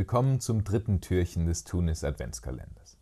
Willkommen 0.00 0.40
zum 0.40 0.64
dritten 0.64 1.02
Türchen 1.02 1.44
des 1.44 1.64
Tunis 1.64 2.04
Adventskalenders. 2.04 2.96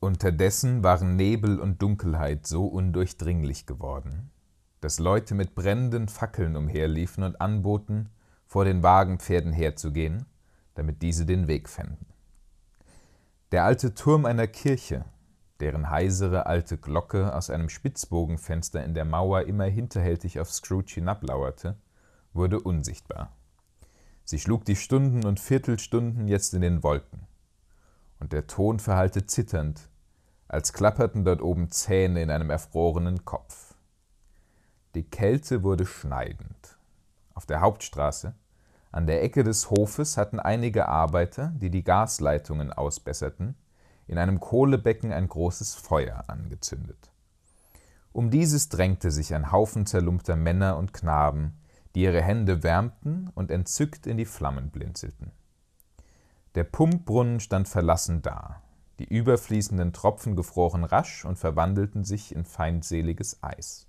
Unterdessen 0.00 0.82
waren 0.84 1.16
Nebel 1.16 1.58
und 1.58 1.80
Dunkelheit 1.80 2.46
so 2.46 2.66
undurchdringlich 2.66 3.64
geworden, 3.64 4.30
dass 4.82 4.98
Leute 4.98 5.34
mit 5.34 5.54
brennenden 5.54 6.08
Fackeln 6.08 6.56
umherliefen 6.56 7.24
und 7.24 7.40
anboten, 7.40 8.10
vor 8.44 8.66
den 8.66 8.82
Wagenpferden 8.82 9.54
herzugehen, 9.54 10.26
damit 10.74 11.00
diese 11.00 11.24
den 11.24 11.48
Weg 11.48 11.70
fänden. 11.70 12.04
Der 13.50 13.64
alte 13.64 13.94
Turm 13.94 14.26
einer 14.26 14.46
Kirche, 14.46 15.06
deren 15.60 15.90
heisere 15.90 16.46
alte 16.46 16.78
Glocke 16.78 17.34
aus 17.34 17.50
einem 17.50 17.68
Spitzbogenfenster 17.68 18.84
in 18.84 18.94
der 18.94 19.04
Mauer 19.04 19.42
immer 19.42 19.64
hinterhältig 19.64 20.40
auf 20.40 20.52
Scrooge 20.52 20.94
hinablauerte, 20.94 21.76
wurde 22.32 22.60
unsichtbar. 22.60 23.32
Sie 24.24 24.38
schlug 24.38 24.64
die 24.64 24.76
Stunden 24.76 25.24
und 25.24 25.38
Viertelstunden 25.38 26.28
jetzt 26.28 26.54
in 26.54 26.62
den 26.62 26.82
Wolken, 26.82 27.26
und 28.20 28.32
der 28.32 28.46
Ton 28.46 28.78
verhallte 28.80 29.26
zitternd, 29.26 29.88
als 30.48 30.72
klapperten 30.72 31.24
dort 31.24 31.42
oben 31.42 31.70
Zähne 31.70 32.22
in 32.22 32.30
einem 32.30 32.50
erfrorenen 32.50 33.24
Kopf. 33.24 33.74
Die 34.94 35.02
Kälte 35.02 35.62
wurde 35.62 35.86
schneidend. 35.86 36.78
Auf 37.34 37.46
der 37.46 37.60
Hauptstraße, 37.60 38.34
an 38.92 39.06
der 39.06 39.22
Ecke 39.22 39.42
des 39.42 39.70
Hofes, 39.70 40.16
hatten 40.16 40.38
einige 40.38 40.88
Arbeiter, 40.88 41.52
die 41.56 41.70
die 41.70 41.82
Gasleitungen 41.82 42.72
ausbesserten, 42.72 43.56
in 44.06 44.18
einem 44.18 44.40
Kohlebecken 44.40 45.12
ein 45.12 45.28
großes 45.28 45.74
Feuer 45.74 46.24
angezündet. 46.28 47.10
Um 48.12 48.30
dieses 48.30 48.68
drängte 48.68 49.10
sich 49.10 49.34
ein 49.34 49.50
Haufen 49.50 49.86
zerlumpter 49.86 50.36
Männer 50.36 50.76
und 50.76 50.92
Knaben, 50.92 51.58
die 51.94 52.02
ihre 52.02 52.22
Hände 52.22 52.62
wärmten 52.62 53.30
und 53.34 53.50
entzückt 53.50 54.06
in 54.06 54.16
die 54.16 54.24
Flammen 54.24 54.70
blinzelten. 54.70 55.32
Der 56.54 56.64
Pumpbrunnen 56.64 57.40
stand 57.40 57.68
verlassen 57.68 58.22
da. 58.22 58.62
Die 59.00 59.08
überfließenden 59.12 59.92
Tropfen 59.92 60.36
gefroren 60.36 60.84
rasch 60.84 61.24
und 61.24 61.36
verwandelten 61.36 62.04
sich 62.04 62.34
in 62.34 62.44
feindseliges 62.44 63.42
Eis. 63.42 63.88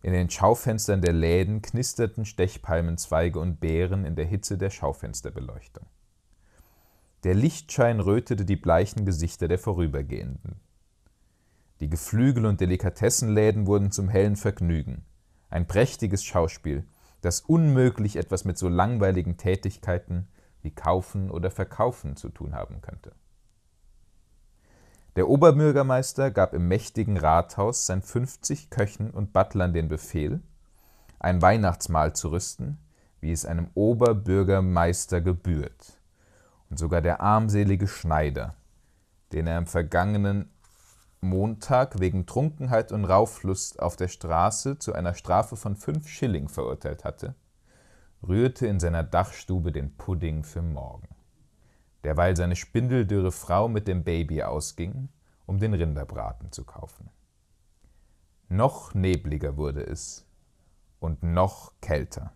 In 0.00 0.12
den 0.12 0.30
Schaufenstern 0.30 1.02
der 1.02 1.12
Läden 1.12 1.60
knisterten 1.60 2.24
Stechpalmenzweige 2.24 3.38
und 3.38 3.60
Beeren 3.60 4.04
in 4.04 4.16
der 4.16 4.24
Hitze 4.24 4.56
der 4.56 4.70
Schaufensterbeleuchtung. 4.70 5.86
Der 7.24 7.32
Lichtschein 7.34 8.00
rötete 8.00 8.44
die 8.44 8.54
bleichen 8.56 9.06
Gesichter 9.06 9.48
der 9.48 9.58
Vorübergehenden. 9.58 10.60
Die 11.80 11.88
Geflügel- 11.88 12.44
und 12.44 12.60
Delikatessenläden 12.60 13.66
wurden 13.66 13.90
zum 13.90 14.10
hellen 14.10 14.36
Vergnügen. 14.36 15.06
Ein 15.48 15.66
prächtiges 15.66 16.22
Schauspiel, 16.22 16.84
das 17.22 17.40
unmöglich 17.40 18.16
etwas 18.16 18.44
mit 18.44 18.58
so 18.58 18.68
langweiligen 18.68 19.38
Tätigkeiten 19.38 20.28
wie 20.60 20.70
Kaufen 20.70 21.30
oder 21.30 21.50
Verkaufen 21.50 22.16
zu 22.16 22.28
tun 22.28 22.54
haben 22.54 22.82
könnte. 22.82 23.12
Der 25.16 25.26
Oberbürgermeister 25.26 26.30
gab 26.30 26.52
im 26.52 26.68
mächtigen 26.68 27.16
Rathaus 27.16 27.86
seinen 27.86 28.02
50 28.02 28.68
Köchen 28.68 29.10
und 29.10 29.32
Butlern 29.32 29.72
den 29.72 29.88
Befehl, 29.88 30.42
ein 31.18 31.40
Weihnachtsmahl 31.40 32.14
zu 32.14 32.32
rüsten, 32.32 32.76
wie 33.22 33.32
es 33.32 33.46
einem 33.46 33.68
Oberbürgermeister 33.72 35.22
gebührt 35.22 36.03
sogar 36.78 37.02
der 37.02 37.20
armselige 37.20 37.88
Schneider, 37.88 38.54
den 39.32 39.46
er 39.46 39.58
am 39.58 39.66
vergangenen 39.66 40.50
Montag 41.20 42.00
wegen 42.00 42.26
Trunkenheit 42.26 42.92
und 42.92 43.04
Rauflust 43.04 43.80
auf 43.80 43.96
der 43.96 44.08
Straße 44.08 44.78
zu 44.78 44.92
einer 44.92 45.14
Strafe 45.14 45.56
von 45.56 45.74
fünf 45.74 46.08
Schilling 46.08 46.48
verurteilt 46.48 47.04
hatte, 47.04 47.34
rührte 48.22 48.66
in 48.66 48.78
seiner 48.78 49.02
Dachstube 49.02 49.72
den 49.72 49.96
Pudding 49.96 50.44
für 50.44 50.62
morgen, 50.62 51.08
derweil 52.04 52.36
seine 52.36 52.56
spindeldürre 52.56 53.32
Frau 53.32 53.68
mit 53.68 53.88
dem 53.88 54.04
Baby 54.04 54.42
ausging, 54.42 55.08
um 55.46 55.58
den 55.58 55.74
Rinderbraten 55.74 56.52
zu 56.52 56.64
kaufen. 56.64 57.10
Noch 58.48 58.94
nebliger 58.94 59.56
wurde 59.56 59.84
es 59.86 60.26
und 61.00 61.22
noch 61.22 61.72
kälter. 61.80 62.32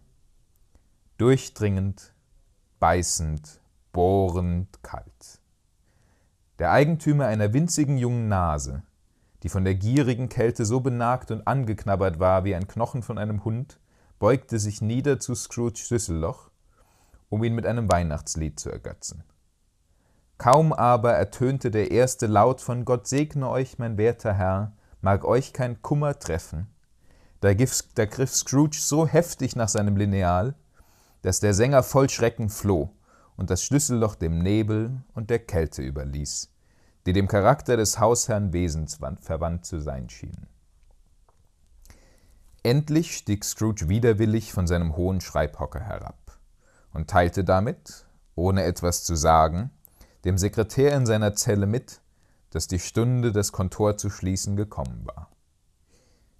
Durchdringend, 1.17 2.13
beißend, 2.79 3.58
bohrend 3.93 4.83
kalt. 4.83 5.41
Der 6.59 6.73
Eigentümer 6.73 7.27
einer 7.27 7.53
winzigen 7.53 7.99
jungen 7.99 8.29
Nase, 8.29 8.83
die 9.43 9.49
von 9.49 9.65
der 9.65 9.75
gierigen 9.75 10.29
Kälte 10.29 10.65
so 10.65 10.81
benagt 10.81 11.31
und 11.31 11.47
angeknabbert 11.47 12.19
war 12.19 12.45
wie 12.45 12.55
ein 12.55 12.67
Knochen 12.67 13.03
von 13.03 13.19
einem 13.19 13.45
Hund, 13.45 13.79
beugte 14.19 14.59
sich 14.59 14.83
nieder 14.83 15.21
zu 15.21 15.35
Scrooge 15.35 15.79
Schlüsselloch, 15.79 16.51
um 17.29 17.45
ihn 17.45 17.55
mit 17.55 17.67
einem 17.67 17.91
Weihnachtslied 17.91 18.59
zu 18.59 18.71
ergötzen. 18.71 19.23
Kaum 20.39 20.73
aber 20.73 21.13
ertönte 21.13 21.71
der 21.71 21.91
erste 21.91 22.27
Laut 22.27 22.61
von 22.61 22.85
Gott 22.85 23.07
segne 23.07 23.49
euch, 23.49 23.79
mein 23.79 23.97
werter 23.97 24.35
Herr, 24.35 24.73
mag 25.01 25.25
euch 25.25 25.53
kein 25.53 25.83
Kummer 25.83 26.19
treffen, 26.19 26.69
da, 27.41 27.55
griff 27.55 28.35
Scrooge 28.35 28.79
so 28.81 29.07
heftig 29.07 29.55
nach 29.55 29.69
seinem 29.69 29.97
Lineal, 29.97 30.55
dass 31.23 31.39
der 31.39 31.55
Sänger 31.55 31.85
voll 31.85 32.11
Schrecken 32.11 32.49
floh 32.49 32.91
und 33.39 33.49
das 33.49 33.63
Schlüsselloch 33.63 34.17
dem 34.17 34.41
Nebel 34.41 35.01
und 35.15 35.31
der 35.31 35.39
Kälte 35.39 35.81
überließ, 35.81 36.51
die 37.07 37.15
dem 37.15 37.29
Charakter 37.29 37.79
des 37.79 37.99
Hausherrn 37.99 38.53
wesensverwandt 38.53 39.65
zu 39.65 39.81
sein 39.81 40.11
schienen. 40.11 40.49
Endlich 42.65 43.17
stieg 43.17 43.45
Scrooge 43.45 43.89
widerwillig 43.89 44.53
von 44.53 44.67
seinem 44.67 44.97
hohen 44.97 45.23
Schreibhocker 45.23 45.81
herab 45.81 46.39
und 46.93 47.09
teilte 47.09 47.45
damit, 47.45 48.07
ohne 48.35 48.65
etwas 48.65 49.05
zu 49.05 49.15
sagen, 49.15 49.71
dem 50.25 50.37
Sekretär 50.37 50.95
in 50.95 51.07
seiner 51.07 51.35
Zelle 51.35 51.67
mit, 51.67 52.01
dass 52.51 52.67
die 52.67 52.81
Stunde, 52.81 53.31
das 53.31 53.53
Kontor 53.53 53.97
zu 53.97 54.11
schließen, 54.11 54.57
gekommen 54.57 55.03
war. 55.05 55.31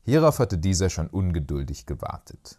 Hierauf 0.03 0.41
hatte 0.41 0.59
dieser 0.59 0.91
schon 0.91 1.07
ungeduldig 1.07 1.87
gewartet. 1.87 2.59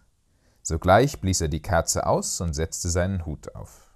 Sogleich 0.62 1.20
blies 1.20 1.42
er 1.42 1.48
die 1.50 1.62
Kerze 1.62 2.06
aus 2.06 2.40
und 2.42 2.54
setzte 2.54 2.90
seinen 2.90 3.26
Hut 3.26 3.54
auf. 3.56 3.89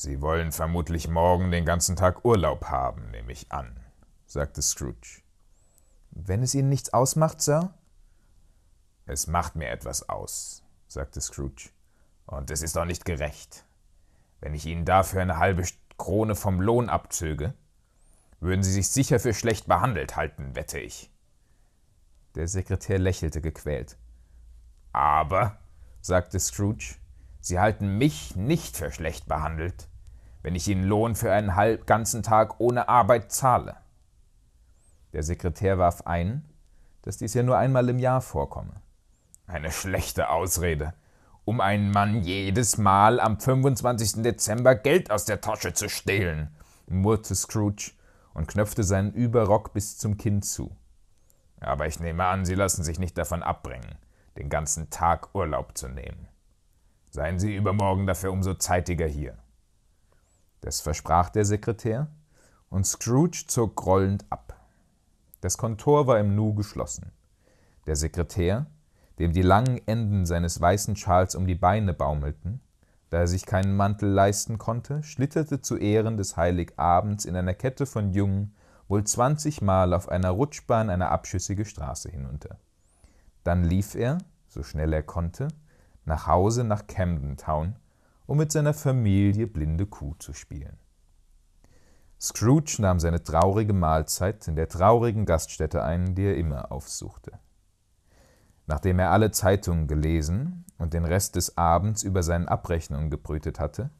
Sie 0.00 0.20
wollen 0.20 0.52
vermutlich 0.52 1.08
morgen 1.08 1.50
den 1.50 1.64
ganzen 1.64 1.96
Tag 1.96 2.24
Urlaub 2.24 2.66
haben, 2.66 3.10
nehme 3.10 3.32
ich 3.32 3.50
an, 3.50 3.80
sagte 4.26 4.62
Scrooge. 4.62 5.22
Wenn 6.12 6.40
es 6.40 6.54
Ihnen 6.54 6.68
nichts 6.68 6.92
ausmacht, 6.92 7.40
Sir? 7.40 7.74
Es 9.06 9.26
macht 9.26 9.56
mir 9.56 9.70
etwas 9.70 10.08
aus, 10.08 10.62
sagte 10.86 11.20
Scrooge. 11.20 11.70
Und 12.26 12.52
es 12.52 12.62
ist 12.62 12.78
auch 12.78 12.84
nicht 12.84 13.06
gerecht. 13.06 13.64
Wenn 14.38 14.54
ich 14.54 14.66
Ihnen 14.66 14.84
dafür 14.84 15.20
eine 15.20 15.38
halbe 15.38 15.64
Krone 15.96 16.36
vom 16.36 16.60
Lohn 16.60 16.88
abzöge, 16.88 17.54
würden 18.38 18.62
Sie 18.62 18.72
sich 18.72 18.90
sicher 18.90 19.18
für 19.18 19.34
schlecht 19.34 19.66
behandelt 19.66 20.14
halten, 20.14 20.54
wette 20.54 20.78
ich. 20.78 21.10
Der 22.36 22.46
Sekretär 22.46 23.00
lächelte 23.00 23.40
gequält. 23.40 23.98
Aber, 24.92 25.58
sagte 26.00 26.38
Scrooge, 26.38 26.94
Sie 27.40 27.58
halten 27.58 27.98
mich 27.98 28.36
nicht 28.36 28.76
für 28.76 28.90
schlecht 28.90 29.26
behandelt, 29.26 29.88
wenn 30.42 30.54
ich 30.54 30.68
Ihnen 30.68 30.84
Lohn 30.84 31.14
für 31.14 31.32
einen 31.32 31.56
halb 31.56 31.86
ganzen 31.86 32.22
Tag 32.22 32.60
ohne 32.60 32.88
Arbeit 32.88 33.32
zahle. 33.32 33.76
Der 35.12 35.22
Sekretär 35.22 35.78
warf 35.78 36.02
ein, 36.06 36.44
dass 37.02 37.16
dies 37.16 37.34
ja 37.34 37.42
nur 37.42 37.56
einmal 37.56 37.88
im 37.88 37.98
Jahr 37.98 38.20
vorkomme. 38.20 38.82
Eine 39.46 39.70
schlechte 39.70 40.28
Ausrede, 40.28 40.92
um 41.44 41.60
einen 41.60 41.90
Mann 41.90 42.22
jedes 42.22 42.76
Mal 42.76 43.20
am 43.20 43.40
25. 43.40 44.22
Dezember 44.22 44.74
Geld 44.74 45.10
aus 45.10 45.24
der 45.24 45.40
Tasche 45.40 45.72
zu 45.72 45.88
stehlen, 45.88 46.54
murrte 46.86 47.34
Scrooge 47.34 47.92
und 48.34 48.48
knöpfte 48.48 48.84
seinen 48.84 49.12
Überrock 49.12 49.72
bis 49.72 49.96
zum 49.96 50.18
Kinn 50.18 50.42
zu. 50.42 50.76
Aber 51.60 51.86
ich 51.86 52.00
nehme 52.00 52.26
an, 52.26 52.44
Sie 52.44 52.54
lassen 52.54 52.84
sich 52.84 52.98
nicht 52.98 53.16
davon 53.16 53.42
abbringen, 53.42 53.96
den 54.36 54.48
ganzen 54.48 54.90
Tag 54.90 55.34
Urlaub 55.34 55.76
zu 55.76 55.88
nehmen. 55.88 56.27
Seien 57.10 57.38
Sie 57.38 57.54
übermorgen 57.54 58.06
dafür 58.06 58.32
umso 58.32 58.54
zeitiger 58.54 59.06
hier. 59.06 59.38
Das 60.60 60.80
versprach 60.80 61.30
der 61.30 61.44
Sekretär, 61.44 62.08
und 62.70 62.86
Scrooge 62.86 63.44
zog 63.46 63.76
grollend 63.76 64.26
ab. 64.30 64.54
Das 65.40 65.56
Kontor 65.56 66.06
war 66.06 66.18
im 66.18 66.34
Nu 66.34 66.54
geschlossen. 66.54 67.12
Der 67.86 67.96
Sekretär, 67.96 68.66
dem 69.18 69.32
die 69.32 69.42
langen 69.42 69.80
Enden 69.86 70.26
seines 70.26 70.60
weißen 70.60 70.96
Schals 70.96 71.34
um 71.34 71.46
die 71.46 71.54
Beine 71.54 71.94
baumelten, 71.94 72.60
da 73.10 73.20
er 73.20 73.26
sich 73.26 73.46
keinen 73.46 73.74
Mantel 73.74 74.10
leisten 74.10 74.58
konnte, 74.58 75.02
schlitterte 75.02 75.62
zu 75.62 75.78
Ehren 75.78 76.18
des 76.18 76.36
Heiligabends 76.36 77.24
in 77.24 77.36
einer 77.36 77.54
Kette 77.54 77.86
von 77.86 78.12
Jungen 78.12 78.54
wohl 78.86 79.04
zwanzigmal 79.04 79.94
auf 79.94 80.08
einer 80.08 80.30
Rutschbahn 80.30 80.90
eine 80.90 81.08
abschüssige 81.08 81.64
Straße 81.64 82.10
hinunter. 82.10 82.58
Dann 83.44 83.64
lief 83.64 83.94
er, 83.94 84.18
so 84.46 84.62
schnell 84.62 84.92
er 84.92 85.02
konnte, 85.02 85.48
nach 86.08 86.26
Hause 86.26 86.64
nach 86.64 86.86
Camden 86.88 87.36
Town, 87.36 87.76
um 88.26 88.38
mit 88.38 88.50
seiner 88.50 88.74
Familie 88.74 89.46
blinde 89.46 89.86
Kuh 89.86 90.14
zu 90.18 90.32
spielen. 90.32 90.76
Scrooge 92.20 92.78
nahm 92.80 92.98
seine 92.98 93.22
traurige 93.22 93.72
Mahlzeit 93.72 94.48
in 94.48 94.56
der 94.56 94.68
traurigen 94.68 95.24
Gaststätte 95.24 95.84
ein, 95.84 96.16
die 96.16 96.24
er 96.24 96.36
immer 96.36 96.72
aufsuchte. 96.72 97.38
Nachdem 98.66 98.98
er 98.98 99.12
alle 99.12 99.30
Zeitungen 99.30 99.86
gelesen 99.86 100.64
und 100.78 100.94
den 100.94 101.04
Rest 101.04 101.36
des 101.36 101.56
Abends 101.56 102.02
über 102.02 102.22
seinen 102.22 102.48
Abrechnungen 102.48 103.08
gebrütet 103.08 103.60
hatte, 103.60 103.90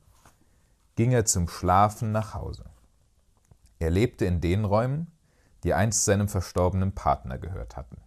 ging 0.97 1.13
er 1.13 1.25
zum 1.25 1.49
Schlafen 1.49 2.11
nach 2.11 2.35
Hause. 2.35 2.65
Er 3.79 3.91
lebte 3.91 4.25
in 4.25 4.41
den 4.41 4.65
Räumen, 4.65 5.13
die 5.63 5.75
einst 5.75 6.05
seinem 6.05 6.29
verstorbenen 6.29 6.93
Partner 6.93 7.39
gehört 7.39 7.77
hatten. 7.77 7.99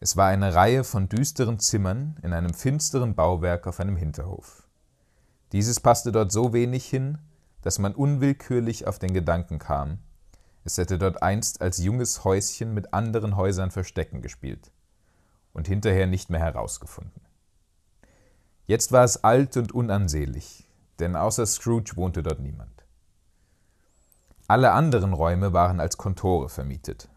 Es 0.00 0.16
war 0.16 0.28
eine 0.28 0.54
Reihe 0.54 0.82
von 0.82 1.08
düsteren 1.08 1.58
Zimmern 1.58 2.18
in 2.22 2.32
einem 2.32 2.54
finsteren 2.54 3.14
Bauwerk 3.14 3.66
auf 3.66 3.80
einem 3.80 3.96
Hinterhof. 3.96 4.66
Dieses 5.52 5.78
passte 5.78 6.10
dort 6.10 6.32
so 6.32 6.54
wenig 6.54 6.86
hin, 6.86 7.18
dass 7.60 7.78
man 7.78 7.94
unwillkürlich 7.94 8.86
auf 8.86 8.98
den 8.98 9.12
Gedanken 9.12 9.58
kam, 9.58 9.98
es 10.64 10.78
hätte 10.78 10.98
dort 10.98 11.22
einst 11.22 11.62
als 11.62 11.78
junges 11.78 12.24
Häuschen 12.24 12.74
mit 12.74 12.92
anderen 12.92 13.36
Häusern 13.36 13.70
Verstecken 13.70 14.20
gespielt 14.20 14.72
und 15.52 15.68
hinterher 15.68 16.06
nicht 16.06 16.30
mehr 16.30 16.40
herausgefunden. 16.40 17.22
Jetzt 18.66 18.92
war 18.92 19.04
es 19.04 19.24
alt 19.24 19.56
und 19.56 19.72
unansehlich, 19.72 20.68
denn 20.98 21.16
außer 21.16 21.46
Scrooge 21.46 21.96
wohnte 21.96 22.22
dort 22.22 22.40
niemand. 22.40 22.84
Alle 24.48 24.72
anderen 24.72 25.12
Räume 25.12 25.52
waren 25.52 25.80
als 25.80 25.96
Kontore 25.96 26.48
vermietet. 26.48 27.08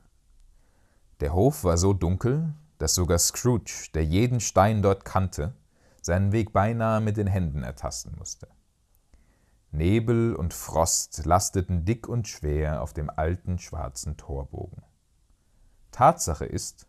Der 1.19 1.33
Hof 1.33 1.63
war 1.63 1.77
so 1.77 1.93
dunkel, 1.93 2.53
dass 2.77 2.95
sogar 2.95 3.19
Scrooge, 3.19 3.89
der 3.93 4.03
jeden 4.03 4.39
Stein 4.39 4.81
dort 4.81 5.05
kannte, 5.05 5.53
seinen 6.01 6.31
Weg 6.31 6.53
beinahe 6.53 7.01
mit 7.01 7.17
den 7.17 7.27
Händen 7.27 7.63
ertasten 7.63 8.15
musste. 8.17 8.47
Nebel 9.71 10.35
und 10.35 10.53
Frost 10.53 11.25
lasteten 11.25 11.85
dick 11.85 12.07
und 12.07 12.27
schwer 12.27 12.81
auf 12.81 12.93
dem 12.93 13.09
alten 13.09 13.57
schwarzen 13.57 14.17
Torbogen. 14.17 14.83
Tatsache 15.91 16.45
ist, 16.45 16.87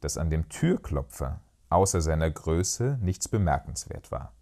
dass 0.00 0.18
an 0.18 0.30
dem 0.30 0.48
Türklopfer 0.48 1.40
außer 1.70 2.00
seiner 2.00 2.30
Größe 2.30 2.98
nichts 3.00 3.28
bemerkenswert 3.28 4.10
war. 4.10 4.32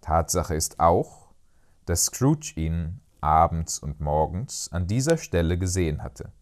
Tatsache 0.00 0.54
ist 0.54 0.78
auch, 0.78 1.30
dass 1.86 2.06
Scrooge 2.06 2.52
ihn 2.56 3.00
abends 3.20 3.78
und 3.78 4.00
morgens 4.00 4.70
an 4.72 4.86
dieser 4.86 5.16
Stelle 5.16 5.58
gesehen 5.58 6.02
hatte, 6.02 6.32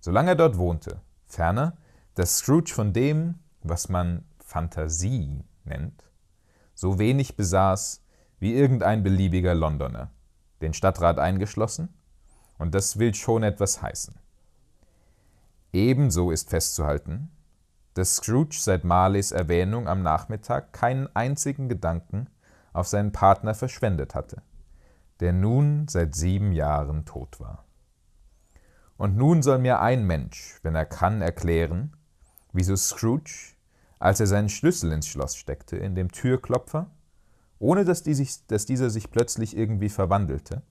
solange 0.00 0.30
er 0.30 0.36
dort 0.36 0.58
wohnte. 0.58 1.00
Ferner, 1.26 1.76
dass 2.18 2.38
Scrooge 2.38 2.72
von 2.74 2.92
dem, 2.92 3.36
was 3.62 3.88
man 3.88 4.24
Fantasie 4.40 5.44
nennt, 5.62 6.02
so 6.74 6.98
wenig 6.98 7.36
besaß, 7.36 8.02
wie 8.40 8.54
irgendein 8.54 9.04
beliebiger 9.04 9.54
Londoner, 9.54 10.10
den 10.60 10.74
Stadtrat 10.74 11.20
eingeschlossen, 11.20 11.94
und 12.58 12.74
das 12.74 12.98
will 12.98 13.14
schon 13.14 13.44
etwas 13.44 13.82
heißen. 13.82 14.16
Ebenso 15.72 16.32
ist 16.32 16.50
festzuhalten, 16.50 17.30
dass 17.94 18.16
Scrooge 18.16 18.56
seit 18.58 18.82
Marleys 18.82 19.30
Erwähnung 19.30 19.86
am 19.86 20.02
Nachmittag 20.02 20.72
keinen 20.72 21.06
einzigen 21.14 21.68
Gedanken 21.68 22.28
auf 22.72 22.88
seinen 22.88 23.12
Partner 23.12 23.54
verschwendet 23.54 24.16
hatte, 24.16 24.42
der 25.20 25.32
nun 25.32 25.86
seit 25.86 26.16
sieben 26.16 26.50
Jahren 26.50 27.04
tot 27.04 27.38
war. 27.38 27.64
Und 28.96 29.16
nun 29.16 29.40
soll 29.40 29.60
mir 29.60 29.78
ein 29.78 30.04
Mensch, 30.04 30.58
wenn 30.64 30.74
er 30.74 30.84
kann, 30.84 31.22
erklären, 31.22 31.92
wieso 32.52 32.76
Scrooge, 32.76 33.54
als 33.98 34.20
er 34.20 34.26
seinen 34.26 34.48
Schlüssel 34.48 34.92
ins 34.92 35.06
Schloss 35.06 35.36
steckte, 35.36 35.76
in 35.76 35.94
dem 35.94 36.10
Türklopfer 36.10 36.90
ohne 37.58 37.84
dass, 37.84 38.02
die 38.02 38.14
sich, 38.14 38.46
dass 38.46 38.66
dieser 38.66 38.90
sich 38.90 39.10
plötzlich 39.10 39.56
irgendwie 39.56 39.88
verwandelte, 39.88 40.62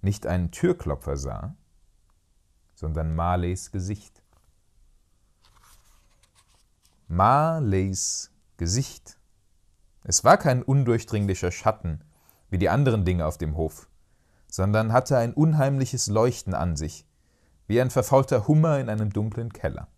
nicht 0.00 0.26
einen 0.26 0.50
Türklopfer 0.50 1.16
sah, 1.16 1.54
sondern 2.74 3.14
Marleys 3.14 3.70
Gesicht. 3.70 4.22
Marleys 7.08 8.30
Gesicht. 8.56 9.18
Es 10.02 10.24
war 10.24 10.36
kein 10.36 10.62
undurchdringlicher 10.62 11.50
Schatten, 11.50 12.02
wie 12.50 12.58
die 12.58 12.68
anderen 12.68 13.04
Dinge 13.04 13.26
auf 13.26 13.38
dem 13.38 13.56
Hof, 13.56 13.88
sondern 14.48 14.92
hatte 14.92 15.18
ein 15.18 15.34
unheimliches 15.34 16.06
Leuchten 16.06 16.54
an 16.54 16.76
sich, 16.76 17.06
wie 17.66 17.80
ein 17.80 17.90
verfaulter 17.90 18.46
Hummer 18.46 18.78
in 18.78 18.88
einem 18.88 19.10
dunklen 19.10 19.52
Keller. 19.52 19.88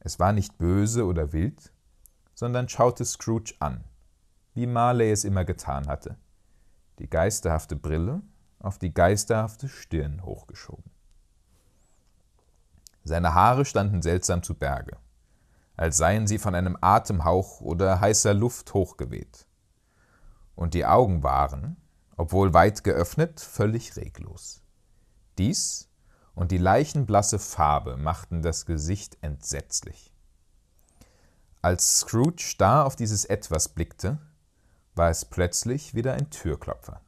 Es 0.00 0.18
war 0.18 0.32
nicht 0.32 0.58
böse 0.58 1.04
oder 1.06 1.32
wild, 1.32 1.72
sondern 2.34 2.68
schaute 2.68 3.04
Scrooge 3.04 3.54
an 3.58 3.84
wie 4.58 4.66
Marley 4.66 5.12
es 5.12 5.22
immer 5.22 5.44
getan 5.44 5.86
hatte. 5.86 6.16
Die 6.98 7.08
geisterhafte 7.08 7.76
Brille 7.76 8.22
auf 8.58 8.76
die 8.76 8.92
geisterhafte 8.92 9.68
Stirn 9.68 10.24
hochgeschoben. 10.24 10.90
Seine 13.04 13.34
Haare 13.34 13.64
standen 13.64 14.02
seltsam 14.02 14.42
zu 14.42 14.54
Berge, 14.54 14.96
als 15.76 15.96
seien 15.96 16.26
sie 16.26 16.38
von 16.38 16.56
einem 16.56 16.76
Atemhauch 16.80 17.60
oder 17.60 18.00
heißer 18.00 18.34
Luft 18.34 18.74
hochgeweht. 18.74 19.46
Und 20.56 20.74
die 20.74 20.86
Augen 20.86 21.22
waren, 21.22 21.76
obwohl 22.16 22.52
weit 22.52 22.82
geöffnet, 22.82 23.38
völlig 23.38 23.94
reglos. 23.94 24.60
Dies 25.38 25.87
und 26.38 26.52
die 26.52 26.58
leichenblasse 26.58 27.40
Farbe 27.40 27.96
machten 27.96 28.42
das 28.42 28.64
Gesicht 28.64 29.18
entsetzlich. 29.22 30.12
Als 31.62 31.98
Scrooge 31.98 32.40
starr 32.40 32.86
auf 32.86 32.94
dieses 32.94 33.24
Etwas 33.24 33.68
blickte, 33.68 34.18
war 34.94 35.10
es 35.10 35.24
plötzlich 35.24 35.96
wieder 35.96 36.14
ein 36.14 36.30
Türklopfer. 36.30 37.00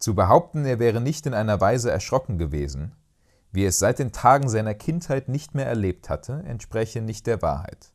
Zu 0.00 0.16
behaupten, 0.16 0.64
er 0.64 0.80
wäre 0.80 1.00
nicht 1.00 1.26
in 1.26 1.34
einer 1.34 1.60
Weise 1.60 1.92
erschrocken 1.92 2.38
gewesen, 2.38 2.96
wie 3.52 3.62
er 3.62 3.68
es 3.68 3.78
seit 3.78 4.00
den 4.00 4.10
Tagen 4.10 4.48
seiner 4.48 4.74
Kindheit 4.74 5.28
nicht 5.28 5.54
mehr 5.54 5.66
erlebt 5.66 6.10
hatte, 6.10 6.42
entspräche 6.44 7.02
nicht 7.02 7.28
der 7.28 7.40
Wahrheit. 7.40 7.92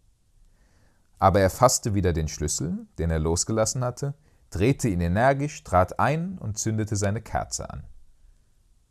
Aber 1.20 1.42
er 1.42 1.50
fasste 1.50 1.96
wieder 1.96 2.14
den 2.14 2.30
Schlüssel, 2.30 2.88
den 2.98 3.12
er 3.12 3.20
losgelassen 3.20 3.84
hatte, 3.84 4.14
drehte 4.52 4.88
ihn 4.88 5.02
energisch, 5.02 5.66
trat 5.66 6.00
ein 6.00 6.38
und 6.38 6.58
zündete 6.58 6.96
seine 6.96 7.22
Kerze 7.22 7.70
an. 7.70 7.84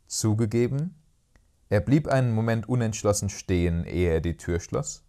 Zugegeben, 0.05 0.93
er 1.69 1.81
blieb 1.81 2.07
einen 2.07 2.33
Moment 2.33 2.69
unentschlossen 2.69 3.29
stehen, 3.29 3.83
ehe 3.85 4.11
er 4.11 4.21
die 4.21 4.37
Tür 4.37 4.59
schloss, 4.59 5.03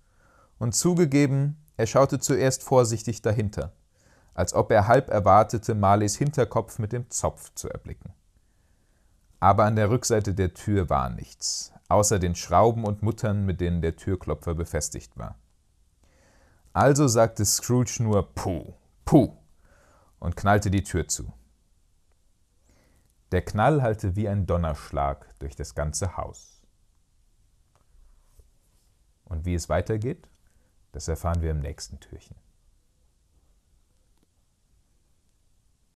und 0.58 0.74
zugegeben, 0.74 1.56
er 1.76 1.86
schaute 1.86 2.18
zuerst 2.18 2.64
vorsichtig 2.64 3.22
dahinter, 3.22 3.72
als 4.34 4.54
ob 4.54 4.70
er 4.72 4.88
halb 4.88 5.08
erwartete, 5.08 5.74
Marleys 5.74 6.16
Hinterkopf 6.16 6.78
mit 6.78 6.92
dem 6.92 7.08
Zopf 7.10 7.52
zu 7.54 7.68
erblicken. 7.68 8.12
Aber 9.40 9.64
an 9.64 9.76
der 9.76 9.90
Rückseite 9.90 10.34
der 10.34 10.54
Tür 10.54 10.90
war 10.90 11.10
nichts, 11.10 11.72
außer 11.88 12.18
den 12.18 12.34
Schrauben 12.34 12.84
und 12.84 13.02
Muttern, 13.02 13.46
mit 13.46 13.60
denen 13.60 13.82
der 13.82 13.96
Türklopfer 13.96 14.54
befestigt 14.54 15.16
war. 15.16 15.36
Also 16.72 17.06
sagte 17.06 17.44
Scrooge 17.44 18.02
nur 18.02 18.34
Puh, 18.34 18.74
Puh 19.04 19.36
und 20.18 20.36
knallte 20.36 20.70
die 20.70 20.82
Tür 20.82 21.06
zu. 21.06 21.32
Der 23.30 23.42
Knall 23.42 23.82
hallte 23.82 24.16
wie 24.16 24.28
ein 24.28 24.46
Donnerschlag 24.46 25.38
durch 25.38 25.54
das 25.54 25.74
ganze 25.74 26.16
Haus. 26.16 26.62
Und 29.24 29.44
wie 29.44 29.54
es 29.54 29.68
weitergeht, 29.68 30.28
das 30.92 31.08
erfahren 31.08 31.42
wir 31.42 31.50
im 31.50 31.60
nächsten 31.60 32.00
Türchen. 32.00 32.36